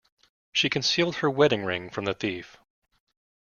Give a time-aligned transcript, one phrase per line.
[0.51, 2.57] She concealed her wedding ring from the thief.